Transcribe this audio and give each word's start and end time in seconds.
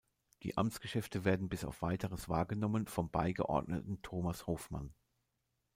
Die 0.41 0.57
Amtsgeschäfte 0.57 1.25
werden 1.25 1.47
bis 1.47 1.63
auf 1.63 1.83
Weiteres 1.83 2.27
wahrgenommen 2.27 2.87
vom 2.87 3.11
Beigeordneten 3.11 4.01
Thomas 4.01 4.47
Hoffmann. 4.47 4.95